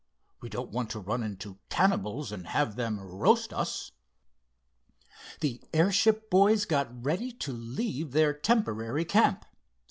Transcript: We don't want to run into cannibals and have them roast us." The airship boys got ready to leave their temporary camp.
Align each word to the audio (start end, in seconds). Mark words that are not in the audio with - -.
We 0.41 0.49
don't 0.49 0.71
want 0.71 0.89
to 0.89 0.99
run 0.99 1.21
into 1.21 1.59
cannibals 1.69 2.31
and 2.31 2.47
have 2.47 2.75
them 2.75 2.99
roast 2.99 3.53
us." 3.53 3.91
The 5.41 5.61
airship 5.75 6.27
boys 6.31 6.65
got 6.65 7.05
ready 7.05 7.31
to 7.33 7.53
leave 7.53 8.11
their 8.11 8.33
temporary 8.33 9.05
camp. 9.05 9.45